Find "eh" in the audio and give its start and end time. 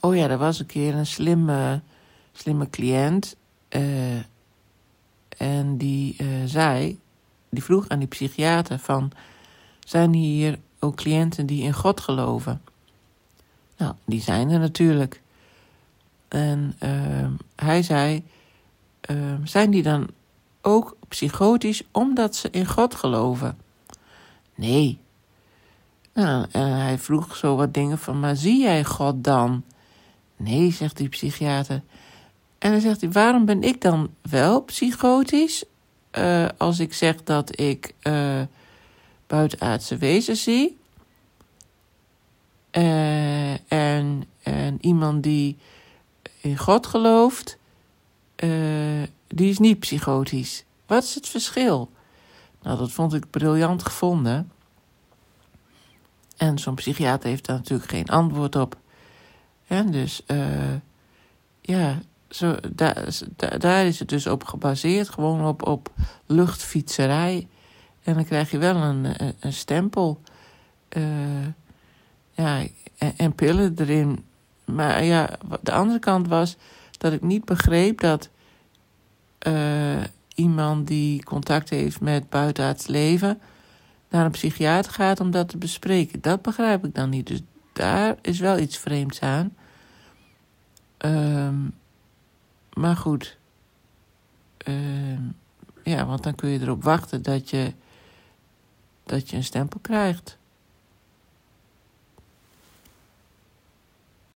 3.68-4.16, 6.18-6.26, 36.10-36.46, 38.00-38.40, 42.70-43.72, 60.26-60.74, 70.88-71.46, 79.38-80.02